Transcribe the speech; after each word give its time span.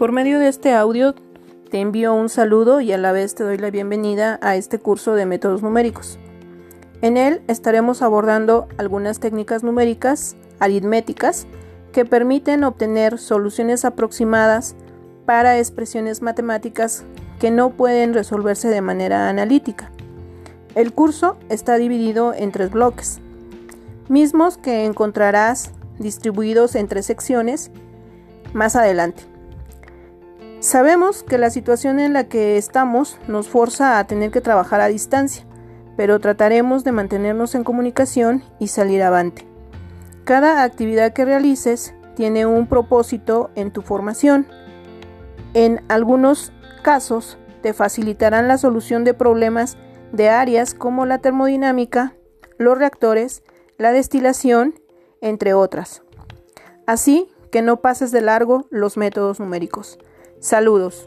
Por 0.00 0.12
medio 0.12 0.38
de 0.38 0.48
este 0.48 0.72
audio 0.72 1.14
te 1.70 1.78
envío 1.78 2.14
un 2.14 2.30
saludo 2.30 2.80
y 2.80 2.90
a 2.90 2.96
la 2.96 3.12
vez 3.12 3.34
te 3.34 3.44
doy 3.44 3.58
la 3.58 3.70
bienvenida 3.70 4.38
a 4.40 4.56
este 4.56 4.78
curso 4.78 5.14
de 5.14 5.26
métodos 5.26 5.62
numéricos. 5.62 6.18
En 7.02 7.18
él 7.18 7.42
estaremos 7.48 8.00
abordando 8.00 8.66
algunas 8.78 9.20
técnicas 9.20 9.62
numéricas, 9.62 10.36
aritméticas, 10.58 11.46
que 11.92 12.06
permiten 12.06 12.64
obtener 12.64 13.18
soluciones 13.18 13.84
aproximadas 13.84 14.74
para 15.26 15.58
expresiones 15.58 16.22
matemáticas 16.22 17.04
que 17.38 17.50
no 17.50 17.68
pueden 17.68 18.14
resolverse 18.14 18.68
de 18.68 18.80
manera 18.80 19.28
analítica. 19.28 19.92
El 20.74 20.94
curso 20.94 21.36
está 21.50 21.76
dividido 21.76 22.32
en 22.32 22.52
tres 22.52 22.70
bloques, 22.70 23.20
mismos 24.08 24.56
que 24.56 24.86
encontrarás 24.86 25.72
distribuidos 25.98 26.74
en 26.74 26.88
tres 26.88 27.04
secciones 27.04 27.70
más 28.54 28.76
adelante. 28.76 29.24
Sabemos 30.60 31.22
que 31.22 31.38
la 31.38 31.48
situación 31.48 31.98
en 31.98 32.12
la 32.12 32.24
que 32.24 32.58
estamos 32.58 33.18
nos 33.26 33.48
forza 33.48 33.98
a 33.98 34.06
tener 34.06 34.30
que 34.30 34.42
trabajar 34.42 34.82
a 34.82 34.88
distancia, 34.88 35.46
pero 35.96 36.20
trataremos 36.20 36.84
de 36.84 36.92
mantenernos 36.92 37.54
en 37.54 37.64
comunicación 37.64 38.44
y 38.58 38.68
salir 38.68 39.02
avante. 39.02 39.46
Cada 40.24 40.62
actividad 40.62 41.14
que 41.14 41.24
realices 41.24 41.94
tiene 42.14 42.44
un 42.44 42.66
propósito 42.66 43.50
en 43.54 43.70
tu 43.70 43.80
formación. 43.80 44.46
En 45.54 45.82
algunos 45.88 46.52
casos 46.82 47.38
te 47.62 47.72
facilitarán 47.72 48.46
la 48.46 48.58
solución 48.58 49.02
de 49.02 49.14
problemas 49.14 49.78
de 50.12 50.28
áreas 50.28 50.74
como 50.74 51.06
la 51.06 51.20
termodinámica, 51.20 52.12
los 52.58 52.76
reactores, 52.76 53.42
la 53.78 53.92
destilación, 53.92 54.74
entre 55.22 55.54
otras. 55.54 56.02
Así 56.86 57.30
que 57.50 57.62
no 57.62 57.80
pases 57.80 58.12
de 58.12 58.20
largo 58.20 58.66
los 58.70 58.98
métodos 58.98 59.40
numéricos. 59.40 59.98
Saludos. 60.40 61.06